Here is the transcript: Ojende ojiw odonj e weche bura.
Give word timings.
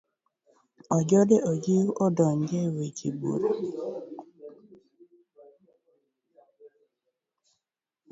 Ojende 0.97 1.37
ojiw 1.51 1.87
odonj 2.05 2.43
e 2.61 2.63
weche 2.75 3.09
bura. 3.19 3.49